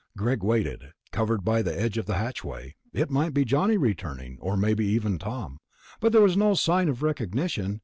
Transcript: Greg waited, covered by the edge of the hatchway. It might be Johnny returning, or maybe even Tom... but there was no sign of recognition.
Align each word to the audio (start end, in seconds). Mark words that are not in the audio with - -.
Greg 0.17 0.41
waited, 0.41 0.85
covered 1.11 1.45
by 1.45 1.61
the 1.61 1.79
edge 1.79 1.95
of 1.95 2.07
the 2.07 2.15
hatchway. 2.15 2.73
It 2.91 3.11
might 3.11 3.35
be 3.35 3.45
Johnny 3.45 3.77
returning, 3.77 4.39
or 4.41 4.57
maybe 4.57 4.83
even 4.85 5.19
Tom... 5.19 5.59
but 5.99 6.11
there 6.11 6.23
was 6.23 6.35
no 6.35 6.55
sign 6.55 6.89
of 6.89 7.03
recognition. 7.03 7.79